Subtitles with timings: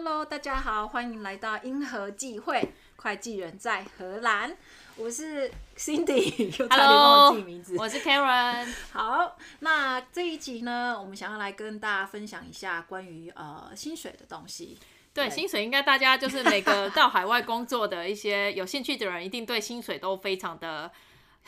[0.00, 4.56] Hello，大家好，欢迎来到英和际会会计人在荷兰。
[4.94, 7.74] 我是 Cindy， 又差点忘记名字。
[7.76, 8.72] 我是 Karen。
[8.94, 14.78] 好，那这一集呢，我们想要来跟大家分享一下关于呃薪水的东西。
[15.12, 20.88] 对，对薪水，应该大家就是每个到海外工作的一些有兴趣的人，一定对薪水都非常的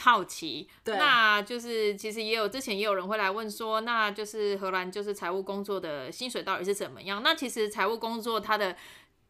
[0.00, 0.68] 好奇。
[0.82, 7.22] 对，那就是其实也有之前也有人会来问说，那就是荷兰就是财务工作的薪水到底是怎么样？
[7.22, 8.76] 那其实财务工作它的。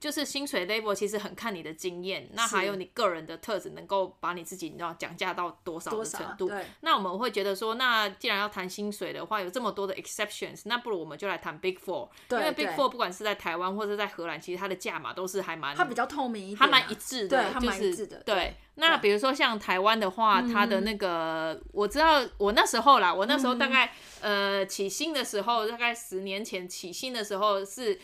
[0.01, 6.51] 就是薪水 level 其实很看你的经验，那还有你个人的特质，能够把你自己你知道讲价到多少的程度。
[6.81, 12.09] 那我们会觉得说，那既然要谈薪水的话，有这么多的 exceptions，那不如我们就来谈 Big Four。
[12.31, 18.17] 因为 Big Four 不管是在台湾或者在荷兰，其实它的价码都是还蛮，它比较透明一点，还蛮一致的，它，蛮一致的。
[18.25, 23.93] 对，对那比如说像台湾的话，它的那个我知道，我那时候啦，我那时候大概、
[24.23, 28.01] 嗯、呃起薪的时候，大概十年前起薪的时候是。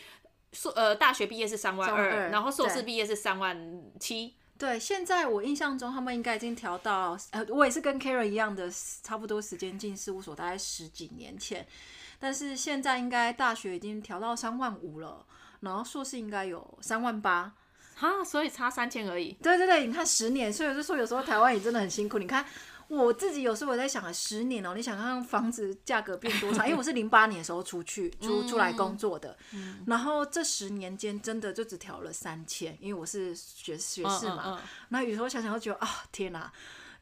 [0.53, 4.35] 硕呃，大学毕业是三万二，然后硕士毕业是三万七。
[4.57, 8.71] 对，现在我印象中他们应该已经调到，呃，我也是跟 Karen 一样的，
[9.03, 11.67] 差不多时间进事务所，大概十几年前。
[12.17, 15.23] 但是现在应该大学已经调到三万五了，
[15.59, 17.53] 然后硕士应该有三万八，
[17.95, 19.33] 哈，所以差三千而已。
[19.43, 22.43] 对对对，你看十年，所以就说有时候台湾也真的很辛苦，你看。
[22.89, 26.65] 我自己有时候我在想啊，十年哦、喔，你想看看房子价格变多少？
[26.65, 34.41] 因为我是零八年的时候出去 出出来工作的，嗯、然后这十年间真的就只调了三千，因为我是学学士嘛。
[34.45, 36.49] 嗯嗯嗯、那有时候想想，就觉得啊，天哪，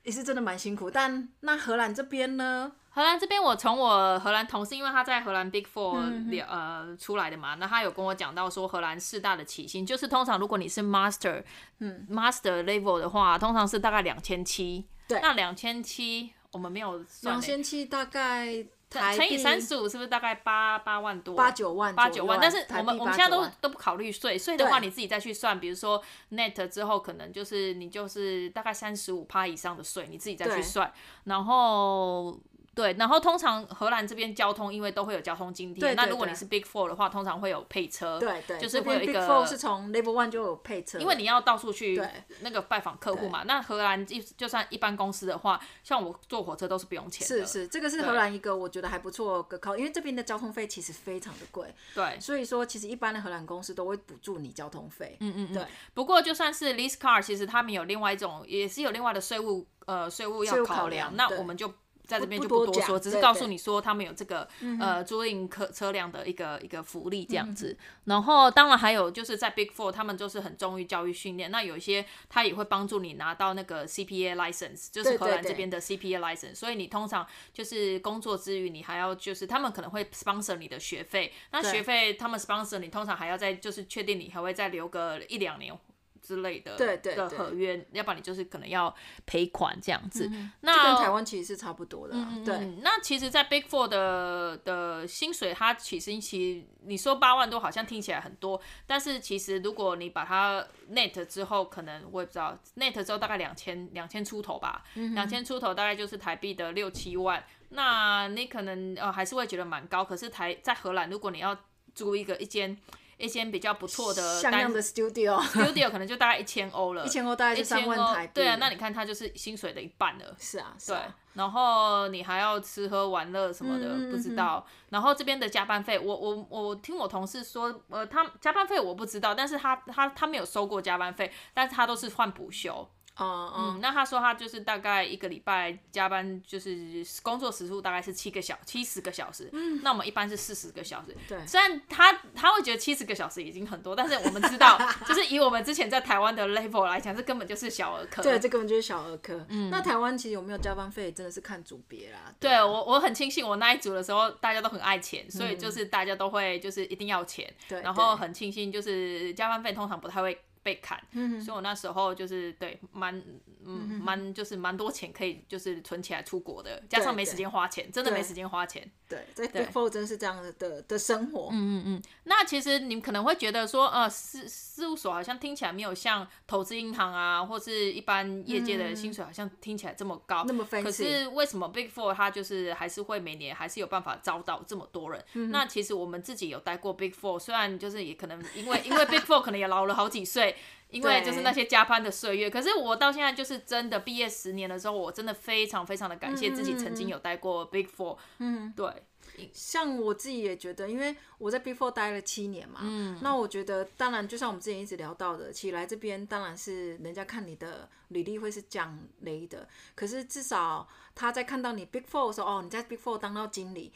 [0.03, 0.89] 也是真的蛮辛苦。
[0.89, 2.71] 但那荷兰这边呢？
[2.89, 11.43] 荷兰这边，我从我荷兰同事，因为他在荷兰 Big Four 了、嗯、呃出来的嘛，那他有跟我讲到说，荷兰四大的起薪，就是通常如果你是 Master，
[11.79, 14.85] 嗯，Master Level 的话，通常是大概两千七。
[15.07, 17.35] 对，那两千七我们没有算。
[17.35, 21.35] 两千七大概乘以三十五，是不是大概八八万多？
[21.35, 22.39] 八九万，八九万。
[22.41, 30.91] 但是我们我们现在都都不考虑税，税的话你自己再去算，比如说 net 之后可能就是你就是大概三十五趴以上的税，你自己再去算，
[31.25, 32.39] 然后。
[32.75, 35.79] 对，然后通常荷兰这边交通，因为都会有交通津贴。
[35.79, 38.19] 对对对，那如果你是 Big Four 的话，通常会有配车。
[38.19, 39.13] 对对，就是会有一个。
[39.13, 40.99] Big Four 是从 Level One 就有配车。
[40.99, 42.01] 因为你要到处去
[42.41, 43.43] 那个拜访客户嘛。
[43.43, 47.45] 那荷兰就就算一般公司的话，像我坐火车都是不用钱的。
[47.45, 51.73] 是是，这个是荷兰一个我觉得还不错的靠，因为这边的交通费其实非常的贵。
[51.93, 52.19] 对。
[52.19, 55.15] 所以说，其实一般的荷兰公司都会补助你交通费。
[55.21, 55.63] 嗯嗯对。
[55.93, 61.15] 不过就算是 lease car，其实他们有另外一种，也是有另外的税务呃税务要考量。
[61.15, 61.73] 那我们就。
[62.05, 64.47] 在这边就不多说，只是告诉你说他们有这个
[64.79, 67.77] 呃租赁客车辆的一个一个福利这样子。
[68.05, 71.49] 然后当然还有就是在 Big Four，他们就是很重于教育训练。
[71.51, 76.55] 那有一些他也会帮助你拿到那个 CPA license，就是荷兰这边的 CPA license。
[76.55, 81.33] 所以你通常就是工作之余，你还要就是他们可能会 sponsor 你的学费。
[81.51, 85.75] 那学费他们 sponsor 你，通常还要再就是确定你还会再留个一两年。
[86.25, 88.93] 之类的对对的合约，要不然你就是可能要
[89.27, 90.27] 赔款这样子。
[90.33, 92.29] 嗯、那跟台湾其实是差不多的、啊。
[92.31, 107.43] 嗯、对，那其实，在 Big Four 的的薪水，它起薪其你说八万多，好像听起来很多，但是其实如果你把它 net 之后，可能我也不知道 net 之后大概两千两千出头吧，两千、出头大概就是台币的六七万。
[107.69, 111.55] 那你可能呃还是会觉得蛮高，可是台在荷兰，如果你要
[111.93, 112.75] 租一个一间。
[113.17, 118.33] 一间比较不错的像样的 studio，studio 可能就大概一千欧了， 一千欧大概就三万台币。
[118.35, 120.35] 对啊，那你看它就是薪水的一半了。
[120.39, 121.01] 是啊，是啊。
[121.05, 124.65] 对，然后你还要吃喝玩乐什么的，嗯、不知道。
[124.89, 132.87] 然后这边的加班费，我我我听我同事说，呃，他加班费我不知道，但是他他他没有收过加班费，但是他都是换补休。
[133.17, 139.49] 哦，嗯，那他说他就是大概一个礼拜加班，就是工作时数大概是七个小七十个小时。
[139.53, 141.15] 嗯，那我们一般是四十个小时。
[141.27, 144.77] 对，虽然他他会觉得七十个小时已经很多，但是我们知道，
[145.07, 148.21] 就是以我们之前在台湾的 level 来讲，这根本就是小儿科。
[148.21, 149.45] 对，这根本就是小儿科。
[149.47, 152.33] 嗯，那台湾其实有没有加班费，真的是看组别啦。
[152.39, 157.49] 对，对我我很庆幸我那一组的时候大家都很爱钱，所以就是大家都会就是一定要钱。
[157.69, 160.37] 对，然后很庆幸就是加班费通常不太会。
[160.65, 163.23] 被砍，嗯、所以我那时候就是对蛮
[163.67, 168.89] 嗯蛮、就是蛮多钱可以就是存起来出国的，加上没时间花钱，对对真的没时间花钱。
[169.07, 171.49] 对，在 Big Four 真是这样的的的生活。
[171.51, 172.01] 嗯嗯嗯。
[172.23, 180.83] 那其实你们可能会觉得说，呃，事事务所好像听起来没有像投资银行啊，或是一般业界的薪水好像听起来这么高，嗯、那么 fancy。
[180.83, 185.23] 可是为什么 Big Four 它就是还是会每年还是有办法招到这么多人？
[185.33, 190.55] 嗯、那其实我们自己有待过 Big Four，虽然就是也可能因为因为 Big Four 可能也老了好几岁。
[190.91, 192.49] 因为就是那些加班的岁月。
[192.49, 198.17] 可是我到现在就是真的毕业十年的时候，我真的非常非常的感谢自己曾经有待过 Big Four。
[198.39, 199.03] 嗯，对。
[199.51, 213.91] 像我自己也觉得，因为我在 Big Four 待了七年嘛，嗯，那我觉得当然就像我们之前一直聊到的，起来这边当然是人家看你的履历会是讲雷的，可是至少他在看到你 Big Four 的时候，哦，你在 Big Four 当到经理。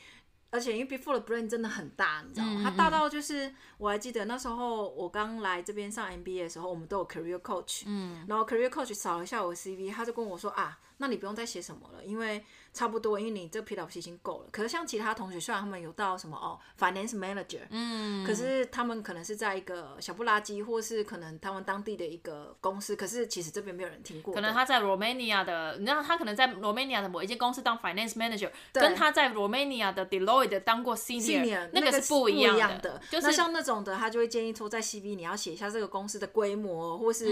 [0.52, 2.62] 而且因为 Four 的 brand 真的很大，你知道吗？
[2.64, 12.44] 它大到就是我还记得那时候我刚来这边上 MBA 的时候，我们都有 career coach，嗯，然后 career coach 扫了一下我 CV，他就跟我说啊，那你不用再写什么了，因为
[12.74, 14.50] 差不多，因为你这 PwC 已经够了。
[14.52, 24.34] 可是像其他同学，虽然他们有到什么哦 finance manager，嗯，可是他们可能是在一个小不拉几，或是可能他们当地的一个公司，可是其实这边没有人听过。
[24.34, 33.02] 可能他在 Romania 的，你知道他可能在 Romania 的某一间公司当 finance manager，跟他在 Romania 的 Deloitte 当过 senior，那个是不一样的。
[33.10, 37.26] 就是那像那种的，他就会建议说，在 CV 你要写一下这个公司的规模，或是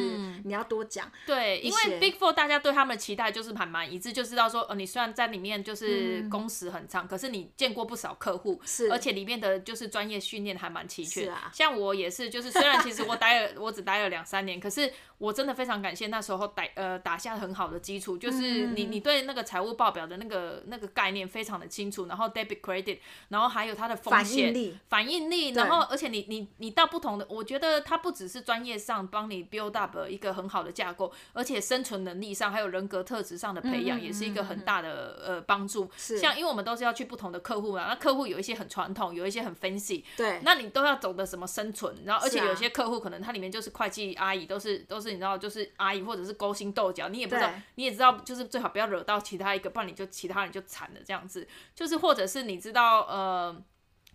[0.43, 1.11] 你要多讲。
[1.25, 11.25] 对，因为 Big Four 大家对他们的期待就是还蛮一致，就知道说，哦，你虽然在里面就是工时很长，可是你见过不少客户，是，而且里面的就是专业训练还蛮齐全。
[11.25, 22.99] 是啊，像我也是，就是虽然其实我待了，我只待了两三年，可是我真的非常感谢那时候打呃打下很好的基础，就是你你对那个财务报表的那个那个概念非常的清楚，然后 debit credit，
[23.29, 24.53] 然后还有它的风险
[24.87, 35.89] 反应力，然后而且你你你到不同的，我觉得它不只是专业上帮你 build up 一个很好的架构，而且生存能力上还有人格特质上的培养也是一个很大的呃帮助。
[35.97, 53.63] 像因为我们都是要去不同的客户嘛，那客户有一些很传统，有一些很 fancy，对，那你都要懂得什么生存，然后而且有些客户可能它里面就是会计阿姨，都是都是你知道就是阿姨或者是勾心斗角，你也不知道，你也知道就是最好不要惹到其他一个，不然你就其他人就惨了这样子，就是或者是你知道呃。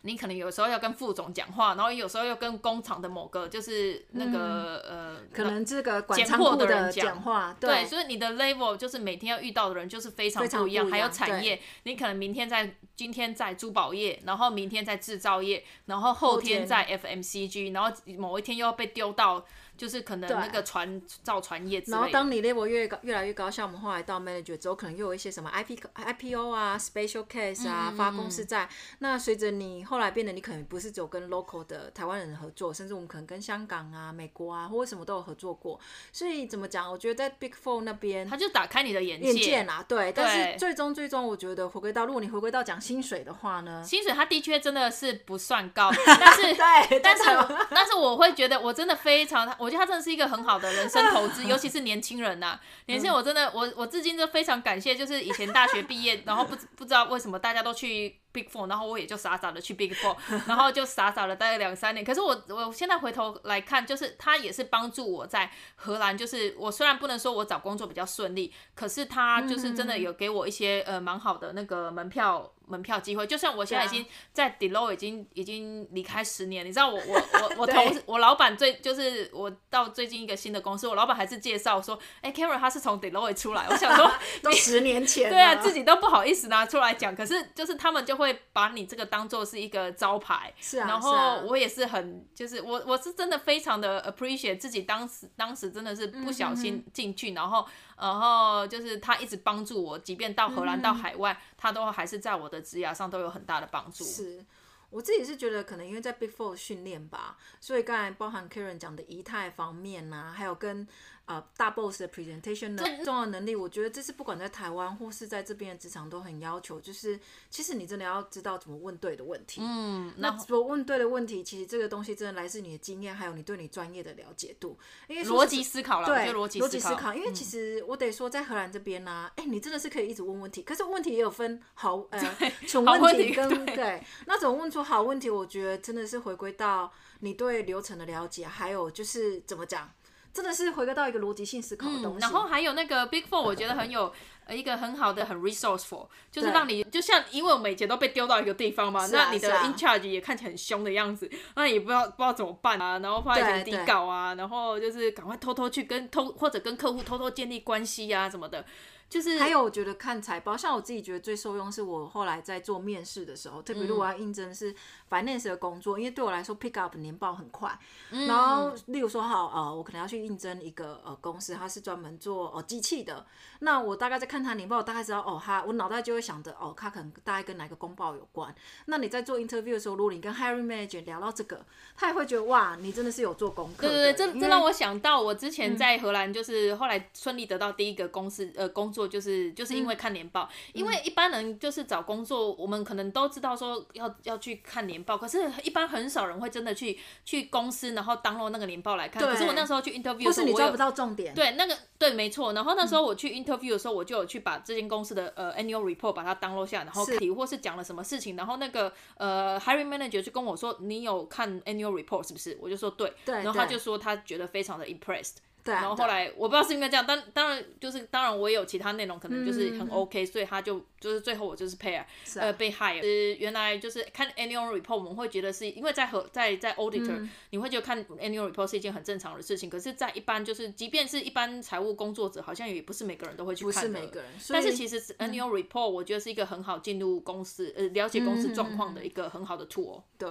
[0.04, 19.46] 你可能有时候要跟副总讲话，然后有时候又跟工厂的某个就是那个、嗯、呃，可能这个管仓库的人讲话，对，对，所以你的 level 就是每天要遇到的人就是非常不一样，一样还有产业，你可能明天在今天在珠宝业，然后明天在制造业，然后后天在 FMCG，然后某一天又要被丢到。
[19.76, 28.68] 就是可能那个船造船业，然后当你 level 越高越来越高，像我们后来到 manager 之后，可能又有一些什么 IP IPO 啊，special case 啊，嗯、发公司债。
[29.00, 35.80] 那随着你后来变得，你可能不是只有跟 local 的台湾人合作，甚至我们可能跟香港啊、美国啊，或者什么都有合作过。
[36.12, 36.90] 所以怎么讲？
[36.90, 39.84] 我觉得在 Big Four 那边，他就打开你的眼界，眼界啊。
[39.88, 43.82] 对，但是最终最终，我觉得回归到，如果你回归到讲薪水的话呢？
[43.84, 47.24] 薪水它的确真的是不算高， 但是对，但是
[47.70, 50.58] 但是我会觉得，我真的非常，我觉得他真的是一个很好。
[50.58, 52.60] 的人生投资， 尤其是年轻人呐、啊。
[52.86, 58.21] 年轻人，我真的，我我至今都非常感谢，就是以前大学毕业，然后不不知道为什么大家都去。
[58.32, 60.16] Big Four，然后我也就傻傻的去 Big Four，
[60.48, 62.04] 然后就傻傻的待了两三年。
[62.04, 73.26] 可是我我现在回头来看，就是他也是帮助我在荷兰，就是我虽然不能说我找工作比较顺利，可是他就是真的有给我一些呃蛮好的那个门票门票机会。
[73.26, 84.10] 就像我现在已经在 Deloitte 已经已经离开十年，你知道我我 我我同事我老板最就是我到最近一个新的公司，我老板还是介绍说，哎、欸、Karen 他是从 Deloitte 出来，我想说
[84.42, 88.21] 都十年前，对啊，自己都不好意思拿出来讲，可是就是他们就会。
[88.22, 97.66] 会把你这个当做是一个招牌，是啊，然后我也是很，就是我我是真的非常的 appreciate 自己当时当时真的是不小心进去，嗯、然后
[97.98, 104.04] 然后就是他一直帮助我，即便到荷兰到海外，嗯、他都还是在我的职涯上都有很大的帮助。
[104.04, 104.44] 是，
[104.92, 110.86] 我自己是觉得可能因为在 Big Four 训练吧，所以刚才包含 Karen 讲的仪态方面呐、啊，还有跟。
[111.24, 116.80] 啊、呃，大 boss 的 presentation 的重要能力，我觉得这是不管在台湾或是在这边的职场都很要求。
[116.80, 117.18] 就是
[117.48, 119.60] 其实你真的要知道怎么问对的问题。
[119.62, 124.76] 嗯，那怎么问对的问题，其实这个东西真的来自你的经验，还有你对你专业的了解度。
[125.06, 127.14] 因为逻辑思考了，对，逻辑思考。
[127.14, 130.60] 因为其实我得说，在荷兰这边呢、啊，哎、嗯欸，你真的是可以一直问问题。
[130.64, 132.20] 可是问题也有分好呃
[132.66, 135.30] 蠢问题跟对，对，那怎么问出好问题？
[135.30, 139.90] 我觉得真的是回归到你对流程的了解，还有就是怎么讲。
[140.34, 142.18] 真的是回归到一个逻辑性思考的东西。
[142.18, 144.10] 嗯，然后还有那个 Big Four，我觉得很有
[144.48, 158.64] 一个很好的很 resourceful，就是让你就像因为我每节都被丢到一个地方嘛，那你的 in charge 也看起来很凶的样子，那也不知道不知道怎么办啊，然后发一点底稿啊，然后就是赶快偷偷去跟偷或者跟客户偷偷建立关系啊什么的。
[159.12, 164.74] 就是还有，我觉得看财报，像我自己觉得最受用是我后来在做面试的时候，特别如果我要应征是
[165.10, 167.78] finance 的工作，因为对我来说 pick up 年报很快。
[168.26, 173.26] 然后，例如说好，呃，我可能要去应征一个呃公司，它是专门做呃机器的。
[173.58, 178.52] 那我大概在看看他年报，我大概知道哦，他我脑袋就会想着哦，他可能大概跟哪个公报有关。
[178.86, 181.62] 那你在做 interview 的时候，如果你跟 hiring manager 聊到这个，
[181.94, 183.86] 他也会觉得哇，你真的是有做功课。
[183.86, 190.48] 对对对，这这让我想到我之前在荷兰，就是后来顺利得到第一个公司呃工作，就是就是因为看年报。
[190.52, 199.22] 嗯、因为一般人就是找工作，我们可能都知道说要要去看年报，可是一般很少人会真的去去公司，然后 download 那个年报来看。
[199.22, 201.34] 可是我那时候去 interview 的时候，我抓不到重点。
[201.34, 202.52] 对，那个对，没错。
[202.52, 212.56] 然后那时候我去 interview 的时候，我就有去把这间公司的呃 annual report 把它 download 下，然后提或是讲了什么事情，然后那个呃 hiring manager 就跟我说，你有看 annual report 是不是？
[212.60, 215.36] 我就说对，对，然后他就说他觉得非常的 impressed。
[215.64, 222.06] 对啊，然后后来我不知道是因为这样，当当然就是当然我也有其他内容可能就是很 OK，、嗯、所以他就就是最后我就是 pair、啊、
[222.36, 223.02] 呃被 hire。
[223.02, 229.68] 呃原来就是看 annual report，我们会觉得是因为在和在在 auditor，、嗯、你会觉得看 annual report 是一件很正常的事情。
[229.68, 233.88] 可是，在一般就是即便是一般财务工作者，好像也不是每个人都会去看的。
[233.88, 234.30] 不是每个人。
[234.48, 240.02] 但是其实 annual report 我觉得是一个很好进入公司呃了解公司状况的一个很好的 tool。
[240.16, 240.30] 对，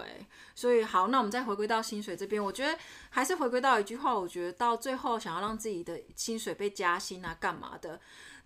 [0.55, 2.77] 所以好，那我们再回归到薪水这边，我觉得
[3.09, 5.99] 还是回归到一句话，我觉得到最后想要让自己的。
[6.15, 7.99] 薪水被加薪啊，干嘛的？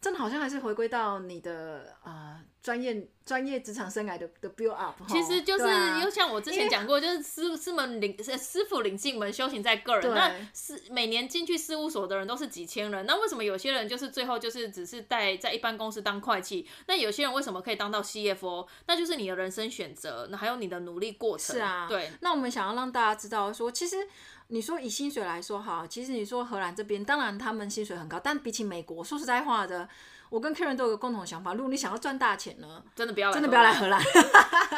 [0.05, 4.99] 真的好像还是回归到你的啊专业专业职场生涯的的 build up。
[5.07, 5.65] 其实就是
[6.01, 10.11] 又像我之前讲过，就是师师门领师傅领进门，修行在个人。
[10.15, 16.67] 那是每年进去事务所的人都是几千人，那为什么有些人就是最后就是只是在在一般公司当会计？
[16.87, 18.67] 那有些人为什么可以当到 CFO？
[18.87, 21.55] 那就是你的人生选择，那还有你的努力过程。
[21.55, 22.09] 是啊，对。
[22.21, 24.07] 那我们想要让大家知道说，其实。
[24.49, 29.89] 你说以薪水来说哈，其实你说荷兰这边，当然他们薪水很高，但比起美国，说实在话的，
[30.29, 34.01] 我跟 Karen 都有个共同的想法，如果你想要赚大钱呢，真的不要来，真的不要来荷兰。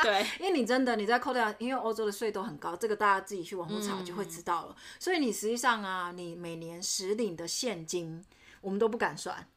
[0.04, 4.76] 对， 因为你真的你在扣掉，因为欧洲的税都很高，这个大家自己去网络查就会知道了。
[4.78, 8.24] 嗯、所以你实际上啊，你每年实领的现金，
[8.62, 9.48] 我们都不敢算，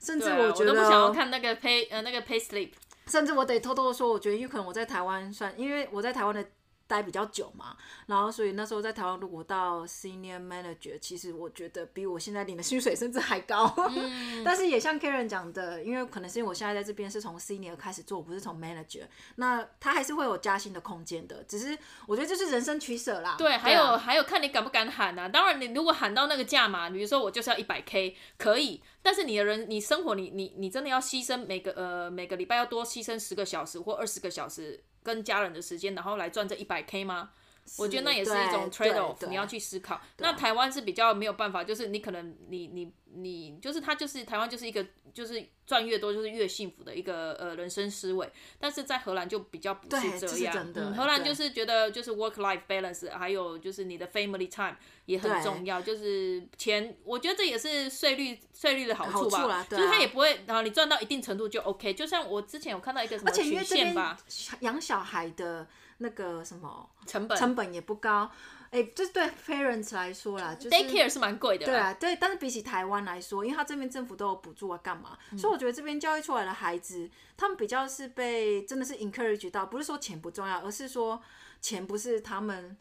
[0.00, 2.72] 甚至我觉得、啊、我都不想要看那个 pay 呃那个 pay slip，
[3.06, 6.44] 甚至我得偷偷的说，我觉得有可能我在台湾算，因为我在台湾的。
[6.88, 7.76] 待比较久嘛，
[8.06, 13.72] 然后所以那时候在台湾，如果到 senior manager，其实我觉得比我现在领的薪水甚至还高。
[13.90, 19.02] 嗯、但是也像 Karen 讲的，因为可能是因为我现在在这边是从 senior 开始做，不是从 manager，
[19.36, 21.44] 那他还是会有加薪的空间的。
[21.44, 23.36] 只是我觉得这是人生取舍啦。
[23.36, 25.28] 对，还有、啊、还有看你敢不敢喊啊。
[25.28, 28.82] 当然，你如果喊到那个价嘛，比如说我就是要一百 k，可以。
[29.02, 37.30] 但是你的人，你生活，你你你真的要牺牲每个呃每个礼拜要多牺牲十个小时或二十个小时跟家人的时间，然后来赚这一百 K 吗？
[37.76, 40.00] 我觉得那也是一种 trade off，你要去思考。
[40.18, 44.86] 那台湾是比较没有办法，就是你可能你你你就是他就是台湾就是一个
[45.18, 50.72] 就是赚越多就是越幸福的一个呃人生思维，但是在荷兰就比较不是这样。
[50.94, 61.92] 荷兰就是觉得就是 work life balance，还有就是你的 family time 也很重要，就是钱，我觉得这也是税率税率的好处吧，就是他也不会然后你赚到一定程度就 OK。
[61.92, 64.16] 就像我之前有看到一个什么曲线吧，
[64.60, 65.66] 养小孩的。
[66.00, 68.30] 那个什么成本成本也不高，
[68.70, 75.16] 哎、欸，这对 parents 来说啦，就是 daycare 是蛮贵的，对啊，对，但是比起台湾来说，因为他这边政府都有补助啊，干嘛？
[75.32, 81.18] 嗯、所以我觉得这边教育出来的孩子，他们比较是被真的是 encourage 到，不是说钱不重要，而是说
[81.62, 82.76] 钱不是他们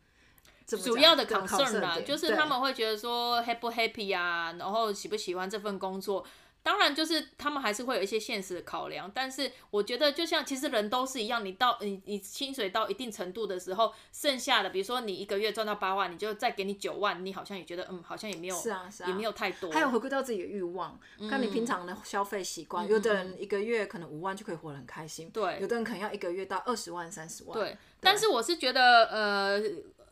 [0.65, 6.25] 主要的 concern 啊，就是他们会觉得说 happy 不 happy 啊，然后喜不喜欢这份工作。
[6.68, 19.72] 当然，就是他们还是会有一些现实的考量，但是我觉得，就像其实人都是一样，你到你你薪水到一定程度的时候，剩下的，比如说你一个月赚到八万，你就再给你九万，你好像也觉得，嗯，好像也没有，是啊，是啊，也没有太多。
[19.72, 22.86] 还有回归到自己的欲望，看你平常的消费习惯。
[22.86, 27.58] 嗯、有的人一个月可能五万就可以活得很开心，对，有的人可能要一个月到二十万、三十万。
[27.58, 29.62] 对，对，但是我是觉得，呃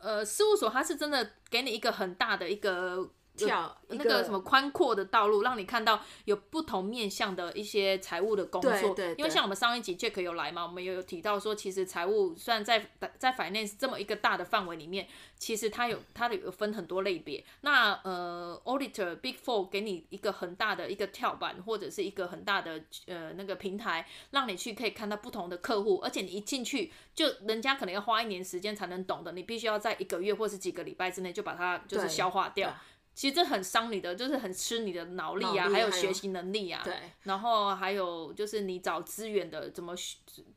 [0.00, 3.10] 呃，事务所它是真的给你一个很大的一个。
[3.36, 8.70] 跳那个什么宽阔的道路，让你看到有不同面向的一些财务的工作。
[8.70, 15.06] 对对对，因为像我们上一集 Jack 有来嘛，我们也有提到说，其实财务虽然在在 Finance 这么一个大的范围里面，
[15.38, 17.44] 其实它有它的有分很多类别。
[17.60, 32.74] 那呃，Auditor Big Four 给你一个很大的一个跳板，或者是一个很大的呃那个平台，让你去可以看到不同的客户，而且你一进去就人家可能要花一年时间才能懂的，你必须要在一个月或是几个礼拜之内就把它就是消化掉。
[33.16, 36.82] 其实这很伤你的，就是很吃你的脑力啊，力还有学习能力啊。
[36.84, 36.94] 对。
[37.22, 39.94] 然后还有就是你找资源的怎么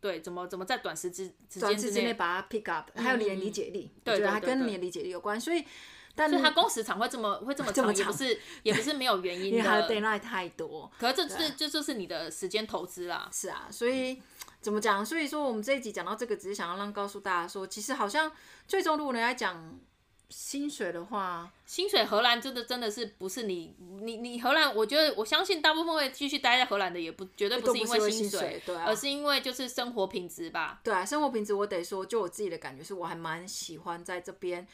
[0.02, 5.40] 对，怎么怎么在短时之短时之内把它 pick up，还有你的理解力，嗯、对，对，对，对，还跟你的理解力有关。
[5.40, 5.64] 所以，
[6.16, 9.48] 但是他工时长会这么会 这么长，也不是也不是没有原因的。
[9.52, 10.92] 因为他的 deadline 太多。
[11.00, 13.30] 可是这是这就是你的时间投资啦。
[13.32, 14.22] 是啊，所以
[14.60, 15.06] 怎么讲？
[15.06, 18.30] 所以说我们这一集讲到这个，只是想要让告诉大家说，其实好像
[18.68, 19.80] 最终如果人家讲。
[20.30, 30.80] 薪水的话，薪水荷兰真的真的是不是你你你荷兰，我觉得我相信大部分会继续待在荷兰的也不绝对不是因为薪水，对啊，而是因为就是生活品质吧。
[30.84, 34.68] 对啊，生活品质我得说，就我自己的感觉是，我还蛮喜欢在这边。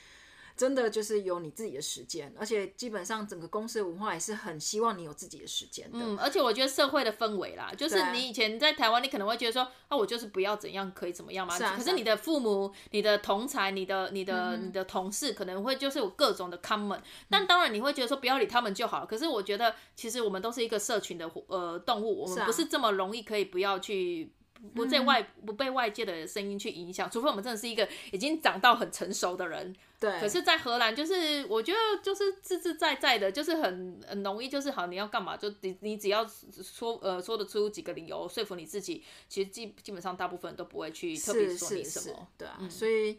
[0.55, 5.99] 真的就是有你自己的时间，而且基本上整个公司的文化也是很希望你有自己的时间的。
[5.99, 11.57] 嗯，而且我觉得社会的氛围啦，就是你以前在台湾，你可能会觉得说，啊，我就是不要怎样可以怎么样嘛。
[11.57, 11.75] 是啊。
[11.77, 19.05] 可是你的父母、你的同才、你的、你的、你的同事可能会就是有各种的 common，但当然你会觉得说不要理他们就好了。
[19.05, 24.31] 可是我觉得其实我们都是一个社群的呃动物，我们不是这么容易可以不要去。
[24.73, 29.75] 不在外不被外界的声音去影响，除非我们真的是一个已经长到很成熟的人。
[29.99, 30.19] 对。
[30.19, 42.27] 可是，在荷兰，就是我觉得就是自自在在的，就是很很容易，就是好你要干嘛，就你你只要说呃说得出几个理由说服你自己，其实基基本上大部分人都不会去特别说你什么。
[42.37, 43.17] 对啊，嗯、所以。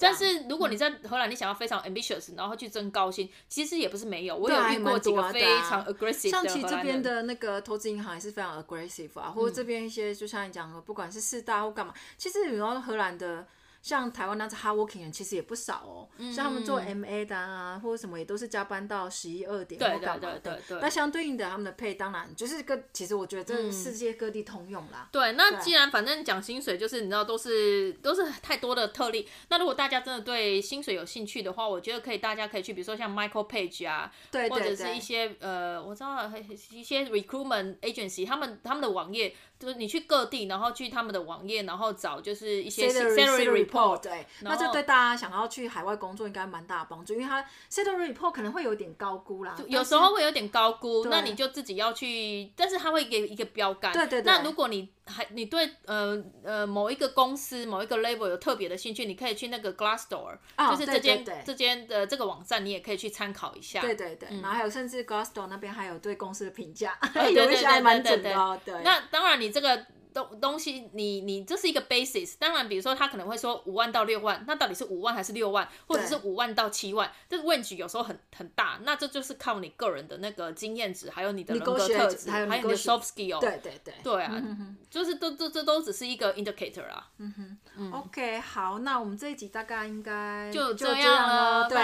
[0.00, 4.36] 但是如果你在荷兰，你想要非常 ambitious，然后去争高薪，其实也不是没有。
[4.36, 6.30] 我有遇过几个非常 aggressive 的。
[6.30, 13.46] 像其实这边的那个投资银行也是非常 aggressive 啊，或者这边一些就像你讲的，不管是四大或干嘛，其实比如说荷兰的。
[13.88, 20.78] 像台湾那样子 hardworking 人其实也不少哦，嗯、像他们做 MA 的啊，或者什么也都是加班到十一二点，对对对对对。
[20.82, 25.08] 那相对应的，他们的 pay 当然就是个，其实我觉得世界各地通用啦。
[25.10, 29.26] 嗯、对，那既然反正讲薪水，就是你知道都是都是太多的特例。
[29.48, 36.30] 那如果大家真的对薪水有兴趣的话，我觉得可以，大家可以去，比如说像 Michael Page 啊，对对对，或者是一些呃，我知道
[36.70, 39.34] 一些 recruitment agency，他们他们的网页。
[39.58, 60.36] 就是你去各地，然后去他们的网页，然后找就是一些 salary report，对，那这对大家想要去海外工作应该蛮大的帮助，因为它 salary report 可能会有点高估啦，有时候会有点高估，那你就自己要去，但是它会给一个标杆，对对对，那如果你还你对呃呃某一个公司某一个 level 有特别的兴趣，你可以去那个 Glassdoor，
[60.70, 66.98] 就是这间这间的这个网站，你也可以去参考一下，对对对，然后还有甚至 Glassdoor 那边还有对公司的评价，
[67.34, 69.86] 有一些还蛮准的，对，那当然你这个。
[70.24, 77.10] 东东西，你你这是一个 basis，当然，比如说他可能会说五万到六万，那到底是五万还是六万，或者是五万到七万？
[77.28, 83.38] 这个 range 有时候很很大，那这就是靠你个人的那个经验值，还有你的人格特质，还有你的 soft skill。
[83.40, 83.94] 对对对。
[84.02, 84.42] 对啊，
[84.90, 87.08] 就是都都这都只是一个 indicator 啊。
[87.18, 87.92] 嗯哼。
[87.92, 91.68] OK，好，那我们这一集大概应该就这样了。
[91.68, 91.80] 对，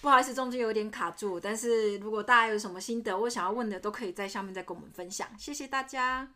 [0.00, 5.28] 不好意思，中间有点卡住，但是如果大家有什么心得或想要问的，都可以在下面再跟我们分享。
[5.38, 6.28] 谢谢大家。